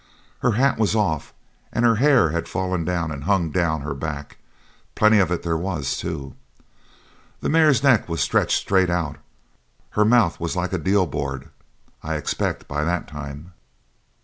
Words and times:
Her 0.39 0.53
hat 0.53 0.79
was 0.79 0.95
off 0.95 1.31
and 1.71 1.85
her 1.85 1.97
hair 1.97 2.31
had 2.31 2.47
fallen 2.49 2.83
down 2.83 3.11
and 3.11 3.25
hung 3.25 3.51
down 3.51 3.81
her 3.81 3.93
back 3.93 4.37
plenty 4.95 5.19
of 5.19 5.31
it 5.31 5.43
there 5.43 5.55
was, 5.55 5.95
too. 5.95 6.33
The 7.41 7.49
mare's 7.49 7.83
neck 7.83 8.09
was 8.09 8.19
stretched 8.19 8.57
straight 8.57 8.89
out; 8.89 9.17
her 9.91 10.03
mouth 10.03 10.39
was 10.39 10.55
like 10.55 10.73
a 10.73 10.79
deal 10.79 11.05
board, 11.05 11.51
I 12.01 12.15
expect, 12.15 12.67
by 12.67 12.83
that 12.83 13.07
time. 13.07 13.53